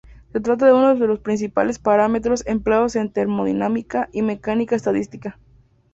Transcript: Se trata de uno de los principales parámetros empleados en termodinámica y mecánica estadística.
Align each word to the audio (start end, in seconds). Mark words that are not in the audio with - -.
Se 0.33 0.39
trata 0.39 0.65
de 0.65 0.73
uno 0.73 0.95
de 0.95 1.05
los 1.05 1.19
principales 1.19 1.77
parámetros 1.77 2.41
empleados 2.47 2.95
en 2.95 3.11
termodinámica 3.11 4.09
y 4.11 4.23
mecánica 4.23 4.75
estadística. 4.75 5.37